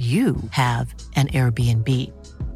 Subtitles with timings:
[0.00, 1.86] you have an Airbnb.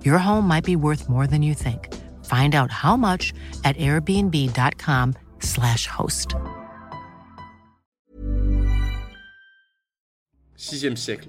[0.02, 1.93] Your home might be worth more than you think.
[2.25, 6.37] Find out how much at airbnb.com/slash host.
[10.57, 11.29] Sixième siècle.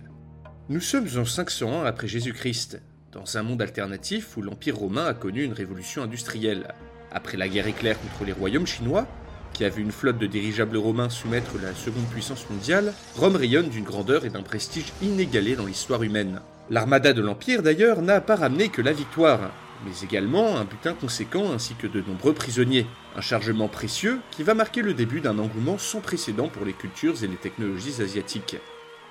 [0.69, 5.43] Nous sommes en 501 après Jésus-Christ, dans un monde alternatif où l'Empire romain a connu
[5.43, 6.73] une révolution industrielle.
[7.11, 9.05] Après la guerre éclair contre les royaumes chinois,
[9.55, 13.69] qui a vu une flotte de dirigeables romains soumettre la seconde puissance mondiale, Rome rayonne
[13.69, 16.41] d'une grandeur et d'un prestige inégalés dans l'histoire humaine.
[16.69, 19.51] L'armada de l'Empire d'ailleurs n'a pas ramené que la victoire,
[19.85, 22.85] mais également un butin conséquent ainsi que de nombreux prisonniers.
[23.15, 27.23] Un chargement précieux qui va marquer le début d'un engouement sans précédent pour les cultures
[27.23, 28.57] et les technologies asiatiques.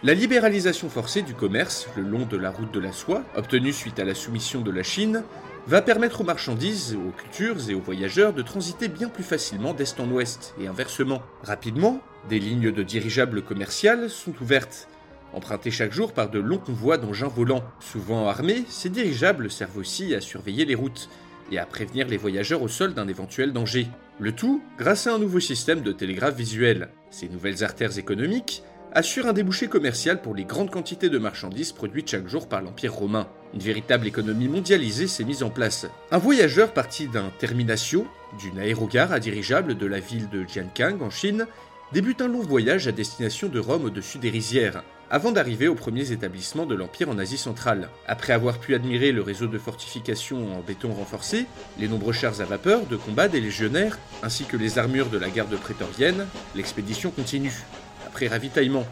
[0.05, 3.99] La libéralisation forcée du commerce le long de la route de la soie, obtenue suite
[3.99, 5.23] à la soumission de la Chine,
[5.67, 9.99] va permettre aux marchandises, aux cultures et aux voyageurs de transiter bien plus facilement d'est
[9.99, 11.23] en ouest et inversement.
[11.43, 14.89] Rapidement, des lignes de dirigeables commerciales sont ouvertes.
[15.33, 20.15] Empruntés chaque jour par de longs convois d'engins volants, souvent armés, ces dirigeables servent aussi
[20.15, 21.09] à surveiller les routes
[21.51, 23.89] et à prévenir les voyageurs au sol d'un éventuel danger.
[24.19, 26.91] Le tout grâce à un nouveau système de télégraphe visuel.
[27.11, 28.63] Ces nouvelles artères économiques
[28.95, 32.95] assure un débouché commercial pour les grandes quantités de marchandises produites chaque jour par l'Empire
[32.95, 33.29] romain.
[33.53, 35.87] Une véritable économie mondialisée s'est mise en place.
[36.13, 38.07] Un voyageur parti d'un terminatio,
[38.39, 41.47] d'une aérogare à dirigeable de la ville de Jiankang en Chine,
[41.93, 46.13] débute un long voyage à destination de Rome au-dessus des rizières, avant d'arriver aux premiers
[46.13, 47.89] établissements de l'Empire en Asie centrale.
[48.07, 51.47] Après avoir pu admirer le réseau de fortifications en béton renforcé,
[51.79, 55.31] les nombreux chars à vapeur de combat des légionnaires, ainsi que les armures de la
[55.31, 57.65] garde prétorienne, l'expédition continue
[58.15, 58.87] après ravitaillement,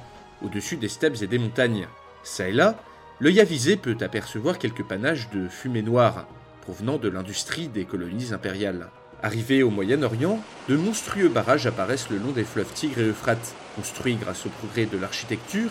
[0.44, 1.86] au-dessus des steppes et des montagnes.
[2.24, 2.74] Ça et là,
[3.20, 6.26] l'œil avisé peut apercevoir quelques panaches de fumée noire,
[6.60, 8.88] provenant de l'industrie des colonies impériales.
[9.22, 13.54] Arrivés au Moyen-Orient, de monstrueux barrages apparaissent le long des fleuves Tigre et Euphrate.
[13.76, 15.70] Construits grâce au progrès de l'architecture,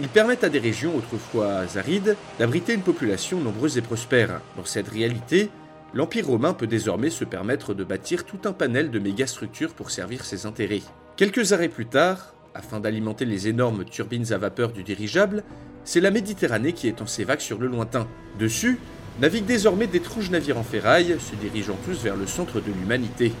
[0.00, 4.40] ils permettent à des régions autrefois arides d'abriter une population nombreuse et prospère.
[4.56, 5.50] Dans cette réalité,
[5.92, 10.24] l'Empire romain peut désormais se permettre de bâtir tout un panel de mégastructures pour servir
[10.24, 10.80] ses intérêts.
[11.16, 15.44] Quelques arrêts plus tard, afin d'alimenter les énormes turbines à vapeur du dirigeable,
[15.84, 18.08] c'est la Méditerranée qui étend ses vagues sur le lointain.
[18.38, 18.78] Dessus,
[19.20, 23.32] naviguent désormais d'étranges navires en ferraille, se dirigeant tous vers le centre de l'humanité,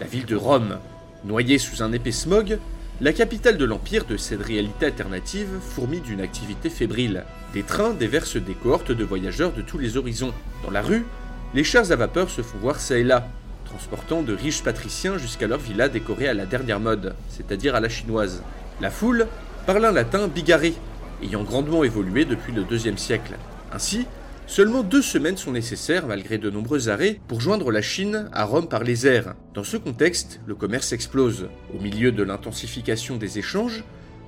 [0.00, 0.78] la ville de Rome.
[1.24, 2.58] Noyée sous un épais smog,
[3.00, 7.24] la capitale de l'Empire de cette réalité alternative fourmille d'une activité fébrile.
[7.52, 10.32] Des trains déversent des cohortes de voyageurs de tous les horizons.
[10.64, 11.04] Dans la rue,
[11.54, 13.28] les chars à vapeur se font voir çà et là,
[13.64, 17.88] transportant de riches patriciens jusqu'à leur villa décorée à la dernière mode, c'est-à-dire à la
[17.88, 18.42] chinoise.
[18.80, 19.26] La foule
[19.66, 20.74] parle un latin bigarré,
[21.22, 23.36] ayant grandement évolué depuis le deuxième siècle.
[23.72, 24.06] Ainsi,
[24.46, 28.68] seulement deux semaines sont nécessaires, malgré de nombreux arrêts, pour joindre la Chine à Rome
[28.68, 29.34] par les airs.
[29.54, 31.48] Dans ce contexte, le commerce explose.
[31.74, 33.84] Au milieu de l'intensification des échanges,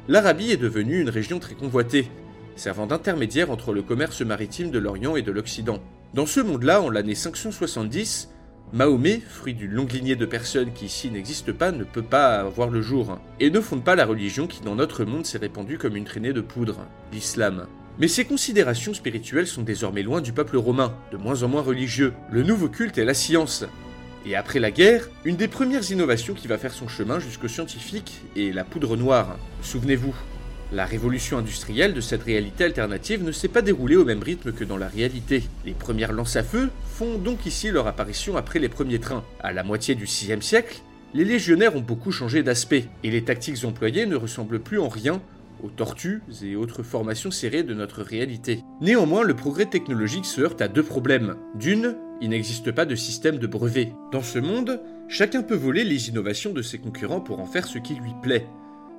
[0.08, 2.08] l'Arabie est devenue une région très convoitée,
[2.56, 5.80] servant d'intermédiaire entre le commerce maritime de l'Orient et de l'Occident.
[6.14, 8.30] Dans ce monde-là, en l'année 570,
[8.72, 12.68] Mahomet, fruit d'une longue lignée de personnes qui ici n'existent pas, ne peut pas voir
[12.68, 15.94] le jour, et ne fonde pas la religion qui dans notre monde s'est répandue comme
[15.94, 16.80] une traînée de poudre,
[17.12, 17.68] l'islam.
[17.98, 22.12] Mais ces considérations spirituelles sont désormais loin du peuple romain, de moins en moins religieux.
[22.30, 23.64] Le nouveau culte est la science.
[24.26, 28.20] Et après la guerre, une des premières innovations qui va faire son chemin jusqu'au scientifique
[28.36, 29.38] est la poudre noire.
[29.62, 30.14] Souvenez-vous,
[30.72, 34.64] la révolution industrielle de cette réalité alternative ne s'est pas déroulée au même rythme que
[34.64, 35.44] dans la réalité.
[35.64, 39.24] Les premières lances à feu font donc ici leur apparition après les premiers trains.
[39.40, 40.80] À la moitié du 6 siècle,
[41.14, 45.22] les légionnaires ont beaucoup changé d'aspect, et les tactiques employées ne ressemblent plus en rien
[45.62, 48.60] aux tortues et autres formations serrées de notre réalité.
[48.80, 51.36] Néanmoins, le progrès technologique se heurte à deux problèmes.
[51.54, 53.92] D'une, il n'existe pas de système de brevet.
[54.12, 57.78] Dans ce monde, chacun peut voler les innovations de ses concurrents pour en faire ce
[57.78, 58.46] qui lui plaît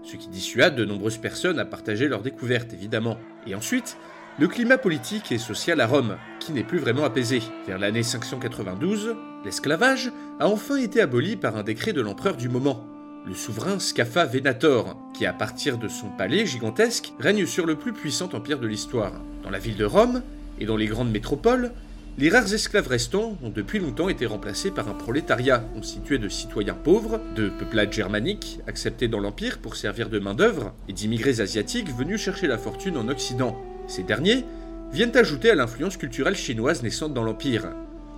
[0.03, 3.17] ce qui dissuade de nombreuses personnes à partager leurs découvertes, évidemment.
[3.45, 3.97] Et ensuite,
[4.39, 7.41] le climat politique et social à Rome, qui n'est plus vraiment apaisé.
[7.65, 12.85] Vers l'année 592, l'esclavage a enfin été aboli par un décret de l'empereur du moment,
[13.27, 17.91] le souverain Scapha Venator, qui à partir de son palais gigantesque règne sur le plus
[17.91, 19.11] puissant empire de l'histoire.
[19.43, 20.23] Dans la ville de Rome
[20.59, 21.73] et dans les grandes métropoles,
[22.19, 26.73] les rares esclaves restants ont depuis longtemps été remplacés par un prolétariat constitué de citoyens
[26.73, 32.19] pauvres, de peuplades germaniques acceptés dans l'Empire pour servir de main-d'œuvre, et d'immigrés asiatiques venus
[32.19, 33.55] chercher la fortune en Occident.
[33.87, 34.45] Ces derniers
[34.91, 37.69] viennent ajouter à l'influence culturelle chinoise naissante dans l'Empire.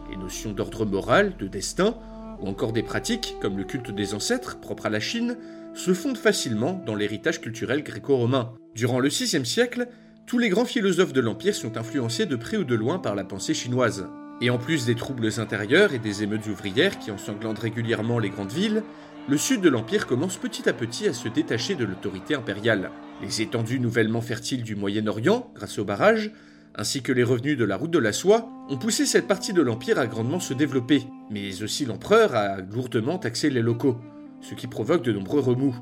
[0.10, 1.98] Les notions d'ordre moral, de destin,
[2.40, 5.36] ou encore des pratiques, comme le culte des ancêtres, propre à la Chine,
[5.76, 8.54] se fondent facilement dans l'héritage culturel gréco-romain.
[8.76, 9.90] Durant le VIe siècle,
[10.30, 13.24] tous les grands philosophes de l'Empire sont influencés de près ou de loin par la
[13.24, 14.06] pensée chinoise.
[14.42, 18.52] Et en plus des troubles intérieurs et des émeutes ouvrières qui ensanglantent régulièrement les grandes
[18.52, 18.84] villes,
[19.28, 22.92] le sud de l'Empire commence petit à petit à se détacher de l'autorité impériale.
[23.24, 26.30] Les étendues nouvellement fertiles du Moyen-Orient, grâce aux barrages,
[26.76, 29.64] ainsi que les revenus de la route de la soie, ont poussé cette partie de
[29.64, 33.98] l'Empire à grandement se développer, mais aussi l'empereur a lourdement taxé les locaux,
[34.42, 35.76] ce qui provoque de nombreux remous.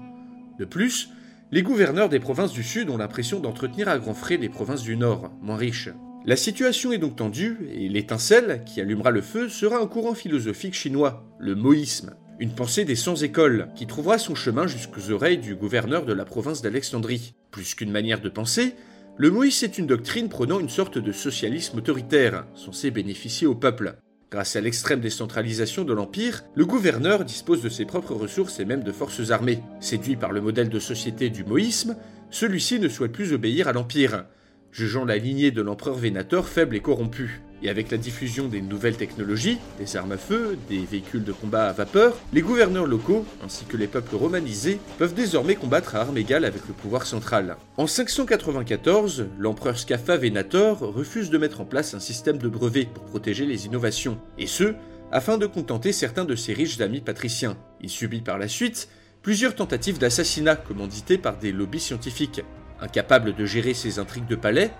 [0.58, 1.10] De plus,
[1.52, 4.98] les gouverneurs des provinces du Sud ont l'impression d'entretenir à grands frais les provinces du
[4.98, 5.90] Nord, moins riches.
[6.26, 10.74] La situation est donc tendue, et l'étincelle qui allumera le feu sera un courant philosophique
[10.74, 16.06] chinois, le moïsme, une pensée des sans-écoles, qui trouvera son chemin jusqu'aux oreilles du gouverneur
[16.06, 17.34] de la province d'Alexandrie.
[17.50, 18.76] Plus qu'une manière de penser,
[19.16, 23.96] le moïsme est une doctrine prônant une sorte de socialisme autoritaire, censé bénéficier au peuple.
[24.30, 28.84] Grâce à l'extrême décentralisation de l'Empire, le gouverneur dispose de ses propres ressources et même
[28.84, 29.64] de forces armées.
[29.80, 31.96] Séduit par le modèle de société du moïsme,
[32.30, 34.26] celui-ci ne souhaite plus obéir à l'Empire,
[34.74, 37.42] jugeant la lignée de l'empereur Vénator faible et corrompue.
[37.64, 41.68] Et avec la diffusion des nouvelles technologies, des armes à feu, des véhicules de combat
[41.68, 46.18] à vapeur, les gouverneurs locaux, ainsi que les peuples romanisés, peuvent désormais combattre à armes
[46.18, 47.58] égales avec le pouvoir central.
[47.78, 53.06] En 594, l'empereur Scapha Venator refuse de mettre en place un système de brevets pour
[53.06, 54.76] protéger les innovations, et ce,
[55.12, 57.58] afin de contenter certains de ses riches amis patriciens.
[57.82, 58.90] Il subit par la suite
[59.22, 62.42] plusieurs tentatives d'assassinat commanditées par des lobbies scientifiques.
[62.80, 64.72] Incapable de gérer ses intrigues de palais,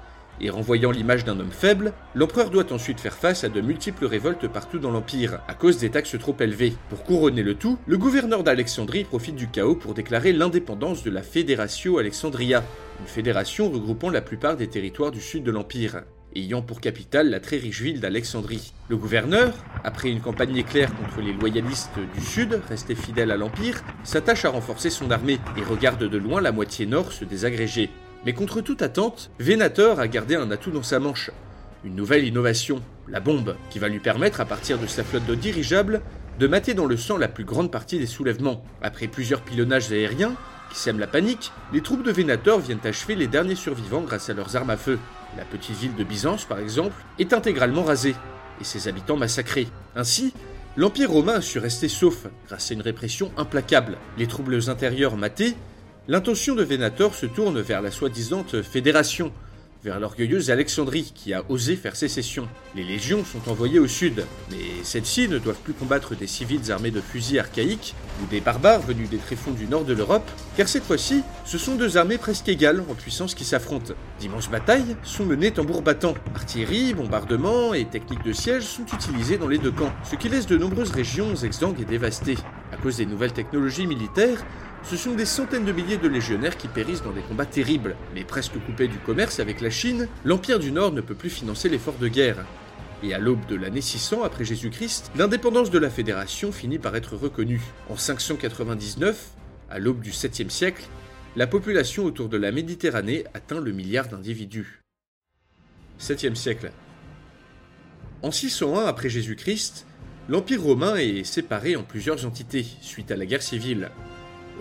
[0.42, 4.48] et renvoyant l'image d'un homme faible, l'empereur doit ensuite faire face à de multiples révoltes
[4.48, 6.76] partout dans l'Empire, à cause des taxes trop élevées.
[6.90, 11.24] Pour couronner le tout, le gouverneur d'Alexandrie profite du chaos pour déclarer l'indépendance de la
[11.24, 12.64] Fédératio Alexandria,
[13.00, 16.02] une fédération regroupant la plupart des territoires du sud de l'Empire
[16.38, 18.74] ayant pour capitale la très riche ville d'Alexandrie.
[18.90, 19.54] Le gouverneur,
[19.84, 24.50] après une campagne éclair contre les loyalistes du sud, restés fidèles à l'Empire, s'attache à
[24.50, 27.90] renforcer son armée et regarde de loin la moitié nord se désagréger.
[28.26, 31.32] Mais contre toute attente, Venator a gardé un atout dans sa manche.
[31.84, 35.36] Une nouvelle innovation, la bombe, qui va lui permettre, à partir de sa flotte de
[35.36, 36.02] dirigeables,
[36.40, 38.64] de mater dans le sang la plus grande partie des soulèvements.
[38.82, 40.36] Après plusieurs pilonnages aériens,
[40.72, 44.34] qui sèment la panique, les troupes de Venator viennent achever les derniers survivants grâce à
[44.34, 45.00] leurs armes à feu.
[45.38, 48.16] La petite ville de Byzance, par exemple, est intégralement rasée,
[48.60, 49.68] et ses habitants massacrés.
[49.96, 50.34] Ainsi,
[50.76, 53.98] l'Empire romain a su rester sauf grâce à une répression implacable.
[54.18, 55.56] Les troubles intérieurs matés,
[56.08, 59.32] l'intention de Venator se tourne vers la soi-disant fédération,
[59.84, 62.48] vers l'orgueilleuse Alexandrie qui a osé faire sécession.
[62.76, 66.92] Les légions sont envoyées au sud, mais celles-ci ne doivent plus combattre des civils armés
[66.92, 70.84] de fusils archaïques ou des barbares venus des tréfonds du nord de l'Europe, car cette
[70.84, 73.94] fois-ci, ce sont deux armées presque égales en puissance qui s'affrontent.
[74.20, 76.16] D'immenses batailles sont menées tambour battant.
[76.36, 80.48] Artillerie, bombardements et techniques de siège sont utilisées dans les deux camps, ce qui laisse
[80.48, 82.38] de nombreuses régions exsangues et dévastées.
[82.72, 84.44] À cause des nouvelles technologies militaires,
[84.90, 87.98] ce sont des centaines de milliers de légionnaires qui périssent dans des combats terribles.
[88.16, 91.68] Mais presque coupé du commerce avec la Chine, l'Empire du Nord ne peut plus financer
[91.68, 92.46] l'effort de guerre.
[93.04, 97.18] Et à l'aube de l'année 600 après Jésus-Christ, l'indépendance de la Fédération finit par être
[97.18, 97.62] reconnue.
[97.90, 99.32] En 599,
[99.70, 100.88] à l'aube du 7e siècle,
[101.36, 104.84] la population autour de la Méditerranée atteint le milliard d'individus.
[106.00, 106.72] 7e siècle.
[108.22, 109.86] En 601 après Jésus-Christ,
[110.30, 113.92] l'Empire romain est séparé en plusieurs entités suite à la guerre civile.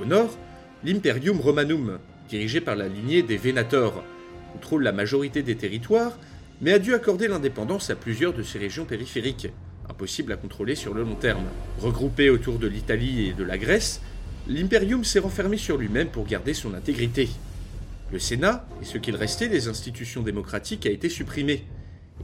[0.00, 0.36] Au nord,
[0.84, 1.98] l'Imperium Romanum,
[2.28, 4.04] dirigé par la lignée des Venator,
[4.52, 6.18] contrôle la majorité des territoires,
[6.60, 9.48] mais a dû accorder l'indépendance à plusieurs de ses régions périphériques,
[9.88, 11.44] impossibles à contrôler sur le long terme.
[11.78, 14.02] Regroupé autour de l'Italie et de la Grèce,
[14.48, 17.28] l'Imperium s'est renfermé sur lui-même pour garder son intégrité.
[18.12, 21.64] Le Sénat, et ce qu'il restait des institutions démocratiques, a été supprimé,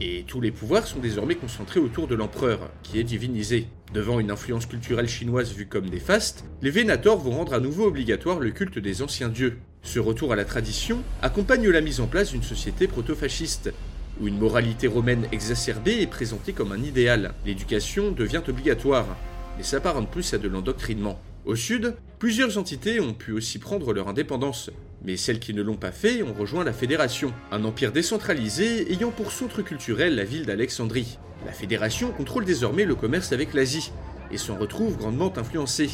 [0.00, 3.66] et tous les pouvoirs sont désormais concentrés autour de l'empereur, qui est divinisé.
[3.92, 8.40] Devant une influence culturelle chinoise vue comme néfaste, les Vénators vont rendre à nouveau obligatoire
[8.40, 9.58] le culte des anciens dieux.
[9.82, 13.72] Ce retour à la tradition accompagne la mise en place d'une société proto-fasciste,
[14.20, 17.34] où une moralité romaine exacerbée est présentée comme un idéal.
[17.44, 19.16] L'éducation devient obligatoire,
[19.56, 21.20] mais s'apparente plus à de l'endoctrinement.
[21.44, 24.70] Au sud, plusieurs entités ont pu aussi prendre leur indépendance,
[25.04, 29.10] mais celles qui ne l'ont pas fait ont rejoint la Fédération, un empire décentralisé ayant
[29.10, 31.18] pour centre culturel la ville d'Alexandrie.
[31.44, 33.90] La Fédération contrôle désormais le commerce avec l'Asie,
[34.30, 35.90] et s'en retrouve grandement influencée.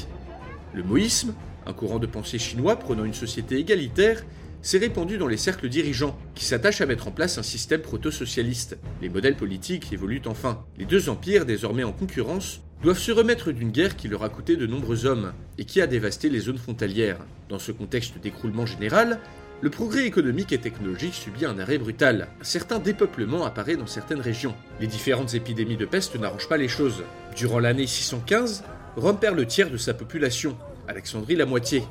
[0.74, 1.34] Le moïsme,
[1.66, 4.24] un courant de pensée chinois prônant une société égalitaire,
[4.62, 8.78] s'est répandu dans les cercles dirigeants, qui s'attachent à mettre en place un système proto-socialiste.
[9.00, 10.64] Les modèles politiques évoluent enfin.
[10.76, 14.56] Les deux empires, désormais en concurrence, doivent se remettre d'une guerre qui leur a coûté
[14.56, 17.18] de nombreux hommes et qui a dévasté les zones frontalières.
[17.48, 19.18] Dans ce contexte d'écroulement général,
[19.60, 22.28] le progrès économique et technologique subit un arrêt brutal.
[22.40, 24.54] Un certain dépeuplement apparaît dans certaines régions.
[24.80, 27.02] Les différentes épidémies de peste n'arrangent pas les choses.
[27.34, 28.62] Durant l'année 615,
[28.96, 31.82] Rome perd le tiers de sa population, Alexandrie la moitié.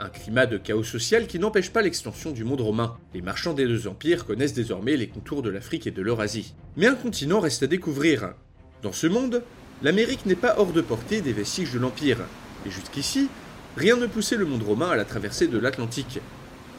[0.00, 2.96] Un climat de chaos social qui n'empêche pas l'extension du monde romain.
[3.14, 6.54] Les marchands des deux empires connaissent désormais les contours de l'Afrique et de l'Eurasie.
[6.76, 8.34] Mais un continent reste à découvrir.
[8.82, 9.42] Dans ce monde,
[9.82, 12.18] l'Amérique n'est pas hors de portée des vestiges de l'Empire.
[12.64, 13.28] Et jusqu'ici,
[13.76, 16.20] rien ne poussait le monde romain à la traversée de l'Atlantique.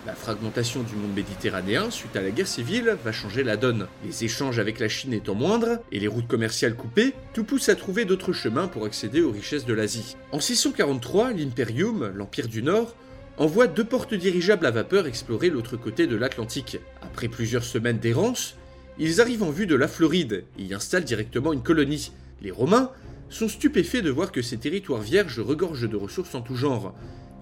[0.05, 3.87] La fragmentation du monde méditerranéen suite à la guerre civile va changer la donne.
[4.05, 7.75] Les échanges avec la Chine étant moindres et les routes commerciales coupées, tout pousse à
[7.75, 10.15] trouver d'autres chemins pour accéder aux richesses de l'Asie.
[10.31, 12.95] En 643, l'Imperium, l'Empire du Nord,
[13.39, 16.77] envoie deux portes dirigeables à vapeur explorer l'autre côté de l'Atlantique.
[17.01, 18.55] Après plusieurs semaines d'errance,
[18.99, 22.11] ils arrivent en vue de la Floride et y installent directement une colonie.
[22.41, 22.91] Les Romains
[23.29, 26.93] sont stupéfaits de voir que ces territoires vierges regorgent de ressources en tout genre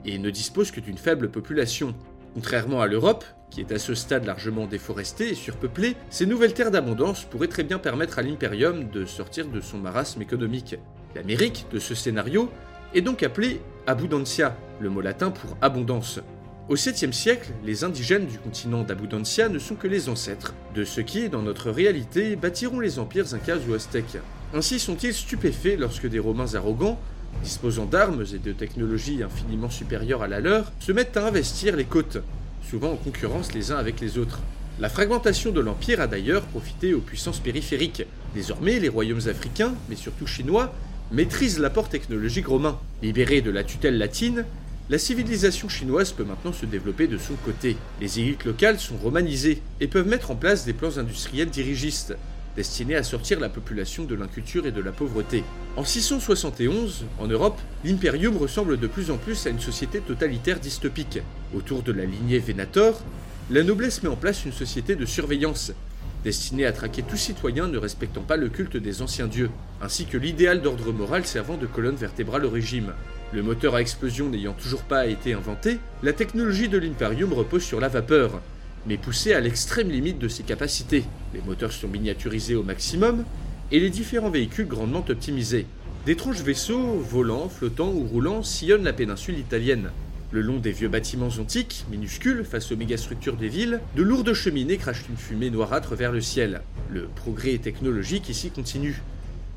[0.06, 1.96] et ne disposent que d'une faible population.
[2.36, 6.70] Contrairement à l'Europe, qui est à ce stade largement déforestée et surpeuplée, ces nouvelles terres
[6.70, 10.76] d'abondance pourraient très bien permettre à l'Imperium de sortir de son marasme économique.
[11.16, 12.52] L'Amérique de ce scénario
[12.94, 16.20] est donc appelée Abundantia, le mot latin pour abondance.
[16.68, 21.04] Au 7e siècle, les indigènes du continent d'Abundancia ne sont que les ancêtres de ceux
[21.04, 24.18] qui, dans notre réalité, bâtiront les empires incas ou aztèques.
[24.54, 27.00] Ainsi sont-ils stupéfaits lorsque des Romains arrogants,
[27.42, 31.86] disposant d'armes et de technologies infiniment supérieures à la leur, se mettent à investir les
[31.86, 32.18] côtes,
[32.70, 34.42] souvent en concurrence les uns avec les autres.
[34.82, 38.04] La fragmentation de l'Empire a d'ailleurs profité aux puissances périphériques.
[38.36, 40.74] Désormais, les royaumes africains, mais surtout chinois,
[41.12, 42.80] maîtrise l'apport technologique romain.
[43.02, 44.46] Libérée de la tutelle latine,
[44.90, 47.78] la civilisation chinoise peut maintenant se développer de son côté.
[48.02, 52.16] Les élites locales sont romanisées et peuvent mettre en place des plans industriels dirigistes,
[52.56, 55.44] destinés à sortir la population de l'inculture et de la pauvreté.
[55.76, 61.20] En 671, en Europe, l'impérium ressemble de plus en plus à une société totalitaire dystopique.
[61.54, 63.02] Autour de la lignée Venator,
[63.50, 65.72] la noblesse met en place une société de surveillance
[66.28, 69.50] destiné à traquer tout citoyen ne respectant pas le culte des anciens dieux,
[69.82, 72.92] ainsi que l'idéal d'ordre moral servant de colonne vertébrale au régime.
[73.32, 77.80] Le moteur à explosion n'ayant toujours pas été inventé, la technologie de l'Imperium repose sur
[77.80, 78.42] la vapeur,
[78.86, 81.06] mais poussée à l'extrême limite de ses capacités.
[81.34, 83.24] Les moteurs sont miniaturisés au maximum
[83.72, 85.66] et les différents véhicules grandement optimisés.
[86.06, 89.92] D'étranges vaisseaux, volants, flottants ou roulants, sillonnent la péninsule italienne.
[90.32, 94.76] Le long des vieux bâtiments antiques, minuscules face aux mégastructures des villes, de lourdes cheminées
[94.76, 96.62] crachent une fumée noirâtre vers le ciel.
[96.90, 99.02] Le progrès technologique ici continue,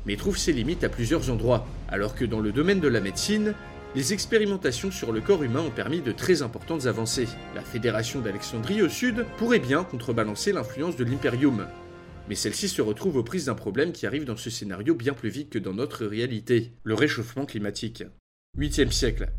[0.05, 3.53] mais trouve ses limites à plusieurs endroits, alors que dans le domaine de la médecine,
[3.95, 7.27] les expérimentations sur le corps humain ont permis de très importantes avancées.
[7.53, 11.67] La fédération d'Alexandrie au sud pourrait bien contrebalancer l'influence de l'Imperium,
[12.29, 15.29] mais celle-ci se retrouve aux prises d'un problème qui arrive dans ce scénario bien plus
[15.29, 18.05] vite que dans notre réalité, le réchauffement climatique.
[18.57, 19.29] 8e siècle.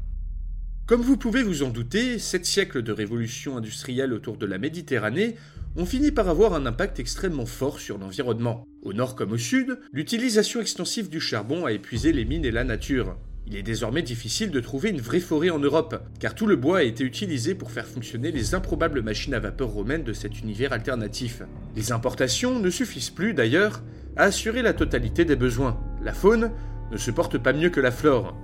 [0.85, 5.37] Comme vous pouvez vous en douter, sept siècles de révolution industrielle autour de la Méditerranée
[5.77, 8.67] ont fini par avoir un impact extrêmement fort sur l'environnement.
[8.83, 12.65] Au nord comme au sud, l'utilisation extensive du charbon a épuisé les mines et la
[12.65, 13.17] nature.
[13.47, 16.79] Il est désormais difficile de trouver une vraie forêt en Europe, car tout le bois
[16.79, 20.73] a été utilisé pour faire fonctionner les improbables machines à vapeur romaines de cet univers
[20.73, 21.43] alternatif.
[21.77, 23.85] Les importations ne suffisent plus d'ailleurs
[24.17, 25.79] à assurer la totalité des besoins.
[26.03, 26.51] La faune
[26.91, 28.37] ne se porte pas mieux que la flore.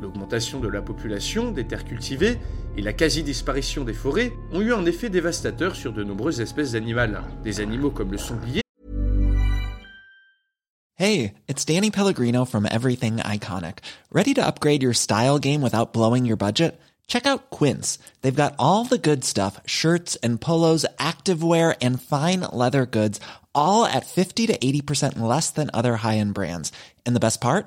[0.00, 2.38] L'augmentation de la population, des terres cultivées
[2.76, 7.22] et la quasi-disparition des forêts ont eu un effet dévastateur sur de nombreuses espèces animales.
[7.42, 8.62] Des animaux comme le sanglier.
[10.96, 13.78] Hey, it's Danny Pellegrino from Everything Iconic.
[14.12, 16.80] Ready to upgrade your style game without blowing your budget?
[17.06, 17.98] Check out Quince.
[18.22, 23.20] They've got all the good stuff shirts and polos, activewear, and fine leather goods,
[23.54, 26.70] all at 50 to 80% less than other high end brands.
[27.04, 27.66] And the best part?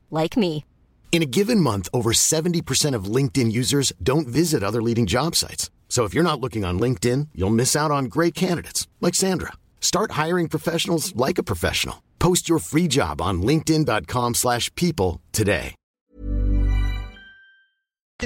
[0.11, 0.63] like me.
[1.11, 5.69] In a given month, over 70% of LinkedIn users don't visit other leading job sites.
[5.89, 9.51] So if you're not looking on LinkedIn, you'll miss out on great candidates like Sandra.
[9.81, 12.01] Start hiring professionals like a professional.
[12.17, 15.75] Post your free job on linkedin.com/people today.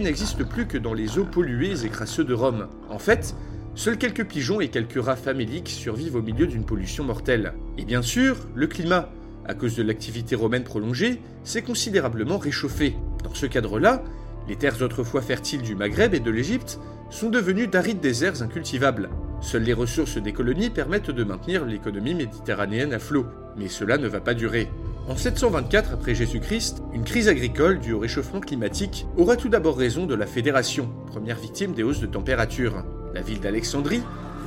[0.01, 2.67] n'existe plus que dans les eaux polluées et crasseux de Rome.
[2.89, 3.33] En fait,
[3.75, 7.53] seuls quelques pigeons et quelques rats faméliques survivent au milieu d'une pollution mortelle.
[7.77, 9.09] Et bien sûr, le climat
[9.47, 12.95] à cause de l'activité romaine prolongée, s'est considérablement réchauffé.
[13.23, 14.03] Dans ce cadre-là,
[14.47, 19.09] les terres autrefois fertiles du Maghreb et de l'Égypte sont devenus d'arides déserts incultivables.
[19.41, 23.25] Seules les ressources des colonies permettent de maintenir l'économie méditerranéenne à flot,
[23.57, 24.69] mais cela ne va pas durer.
[25.07, 30.07] En 724 après Jésus-Christ, une crise agricole due au réchauffement climatique aura tout d'abord raison
[30.07, 32.83] de la Fédération, première victime des hausses de température.
[33.13, 34.01] La ville d'Alexandrie,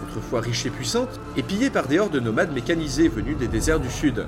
[0.05, 3.81] autrefois riche et puissante, est pillée par des hordes de nomades mécanisés venus des déserts
[3.81, 4.26] du sud.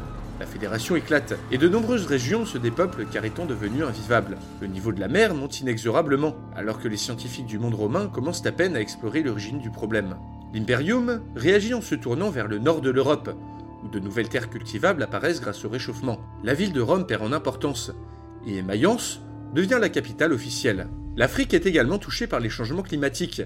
[0.60, 4.36] La fédération éclate, et de nombreuses régions se dépeuplent car étant devenues invivables.
[4.60, 8.44] Le niveau de la mer monte inexorablement, alors que les scientifiques du monde romain commencent
[8.44, 10.18] à peine à explorer l'origine du problème.
[10.52, 13.34] L'Imperium réagit en se tournant vers le nord de l'Europe,
[13.82, 16.20] où de nouvelles terres cultivables apparaissent grâce au réchauffement.
[16.44, 17.90] La ville de Rome perd en importance,
[18.46, 19.22] et Mayence
[19.54, 20.88] devient la capitale officielle.
[21.16, 23.40] L'Afrique est également touchée par les changements climatiques.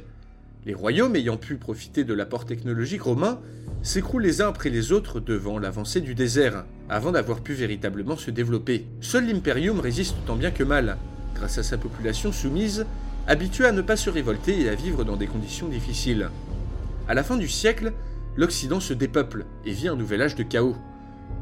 [0.66, 3.40] Les royaumes ayant pu profiter de l'apport technologique romain
[3.83, 8.30] s'écroulent les uns après les autres devant l'avancée du désert, avant d'avoir pu véritablement se
[8.30, 8.87] développer.
[9.02, 10.97] Seul l'Imperium résiste tant bien que mal,
[11.35, 12.87] grâce à sa population soumise,
[13.26, 16.30] habituée à ne pas se révolter et à vivre dans des conditions difficiles.
[17.09, 17.92] À la fin du siècle,
[18.35, 20.76] l'Occident se dépeuple et vit un nouvel âge de chaos.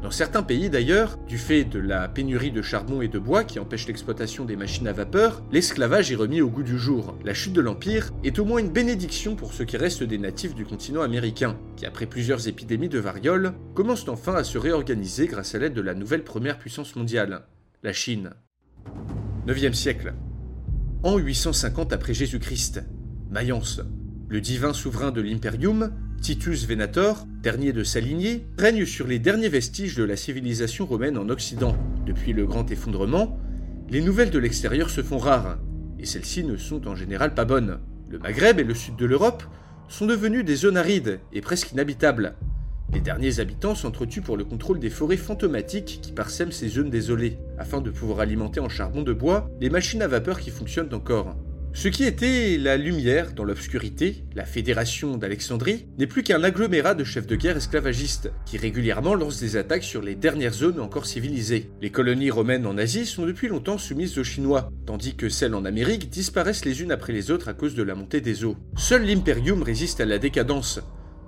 [0.03, 3.57] Dans certains pays d'ailleurs, du fait de la pénurie de charbon et de bois qui
[3.57, 7.17] empêche l'exploitation des machines à vapeur, l'esclavage est remis au goût du jour.
[7.23, 10.55] La chute de l'Empire est au moins une bénédiction pour ce qui reste des natifs
[10.55, 15.55] du continent américain, qui après plusieurs épidémies de variole, commencent enfin à se réorganiser grâce
[15.55, 17.43] à l'aide de la nouvelle première puissance mondiale,
[17.81, 18.31] la Chine.
[19.47, 20.13] 9e siècle.
[21.03, 22.83] En 850 après Jésus-Christ,
[23.29, 23.79] Mayence,
[24.27, 29.49] le divin souverain de l'Imperium, Titus Venator, dernier de sa lignée, règne sur les derniers
[29.49, 31.75] vestiges de la civilisation romaine en Occident.
[32.05, 33.37] Depuis le grand effondrement,
[33.89, 35.57] les nouvelles de l'extérieur se font rares,
[35.99, 37.77] et celles-ci ne sont en général pas bonnes.
[38.07, 39.43] Le Maghreb et le sud de l'Europe
[39.89, 42.35] sont devenus des zones arides et presque inhabitables.
[42.93, 47.37] Les derniers habitants s'entretuent pour le contrôle des forêts fantomatiques qui parsèment ces zones désolées,
[47.57, 51.35] afin de pouvoir alimenter en charbon de bois les machines à vapeur qui fonctionnent encore.
[51.75, 57.03] Ce qui était la lumière dans l'obscurité, la fédération d'Alexandrie, n'est plus qu'un agglomérat de
[57.03, 61.71] chefs de guerre esclavagistes, qui régulièrement lancent des attaques sur les dernières zones encore civilisées.
[61.81, 65.65] Les colonies romaines en Asie sont depuis longtemps soumises aux Chinois, tandis que celles en
[65.65, 68.55] Amérique disparaissent les unes après les autres à cause de la montée des eaux.
[68.77, 70.79] Seul l'Imperium résiste à la décadence,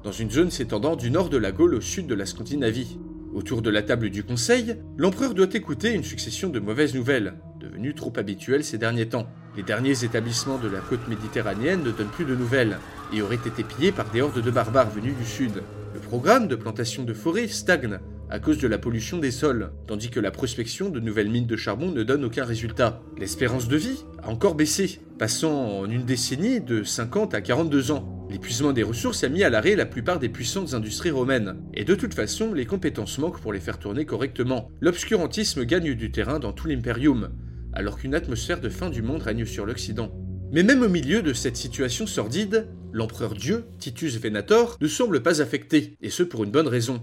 [0.03, 2.99] dans une zone s'étendant du nord de la Gaule au sud de la Scandinavie.
[3.33, 7.33] Autour de la table du Conseil, l'empereur doit écouter une succession de mauvaises nouvelles,
[7.65, 9.27] devenues trop habituelles ces derniers temps.
[9.57, 12.77] Les derniers établissements de la côte méditerranéenne ne donnent plus de nouvelles
[13.13, 15.63] et auraient été pillés par des hordes de barbares venus du sud.
[15.93, 17.99] Le programme de plantation de forêts stagne
[18.29, 21.55] à cause de la pollution des sols, tandis que la prospection de nouvelles mines de
[21.55, 23.01] charbon ne donne aucun résultat.
[23.17, 28.27] L'espérance de vie a encore baissé, passant en une décennie de 50 à 42 ans.
[28.29, 31.95] L'épuisement des ressources a mis à l'arrêt la plupart des puissantes industries romaines, et de
[31.95, 34.71] toute façon, les compétences manquent pour les faire tourner correctement.
[34.81, 37.29] L'obscurantisme gagne du terrain dans tout l'impérium,
[37.75, 40.11] alors qu'une atmosphère de fin du monde règne sur l'Occident.
[40.51, 45.41] Mais même au milieu de cette situation sordide, l'empereur Dieu, Titus Venator, ne semble pas
[45.41, 47.01] affecté, et ce pour une bonne raison.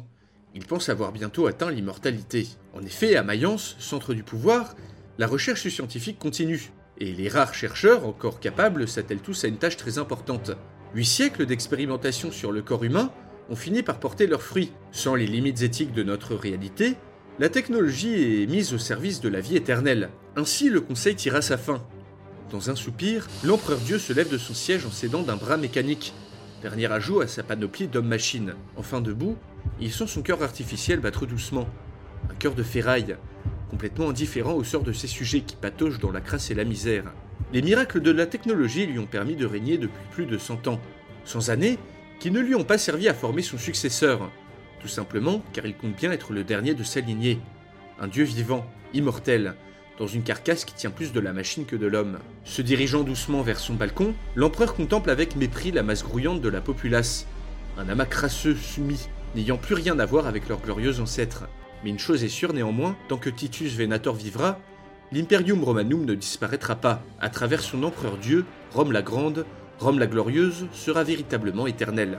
[0.55, 2.49] Il pense avoir bientôt atteint l'immortalité.
[2.75, 4.75] En effet, à Mayence, centre du pouvoir,
[5.19, 9.77] la recherche scientifique continue, et les rares chercheurs encore capables s'attellent tous à une tâche
[9.77, 10.53] très importante.
[10.95, 13.13] Huit siècles d'expérimentation sur le corps humain
[13.51, 14.73] ont fini par porter leurs fruits.
[14.93, 16.97] Sans les limites éthiques de notre réalité,
[17.39, 20.11] la technologie est mise au service de la vie éternelle.
[20.37, 21.83] Ainsi, le conseil tira sa fin.
[22.51, 26.13] Dans un soupir, l'empereur Dieu se lève de son siège en s'aidant d'un bras mécanique,
[26.61, 28.55] dernier ajout à sa panoplie d'homme-machine.
[28.77, 29.39] Enfin debout,
[29.81, 31.67] il sent son cœur artificiel battre doucement.
[32.31, 33.17] Un cœur de ferraille,
[33.71, 37.15] complètement indifférent au sort de ces sujets qui patochent dans la crasse et la misère.
[37.55, 40.81] Les miracles de la technologie lui ont permis de régner depuis plus de 100 ans.
[41.25, 41.79] 100 années
[42.21, 44.31] qui ne lui ont pas servi à former son successeur,
[44.83, 47.41] tout simplement car il compte bien être le dernier de sa lignée.
[48.01, 49.55] Un dieu vivant, immortel,
[49.99, 52.19] dans une carcasse qui tient plus de la machine que de l'homme.
[52.45, 56.61] Se dirigeant doucement vers son balcon, l'empereur contemple avec mépris la masse grouillante de la
[56.61, 57.27] populace.
[57.79, 61.45] Un amas crasseux, soumis, n'ayant plus rien à voir avec leurs glorieux ancêtres.
[61.85, 64.59] Mais une chose est sûre néanmoins, tant que Titus Venator vivra,
[65.13, 67.03] l'Imperium Romanum ne disparaîtra pas.
[67.21, 69.47] À travers son empereur Dieu, Rome la Grande,
[69.79, 72.19] Rome la Glorieuse sera véritablement éternelle.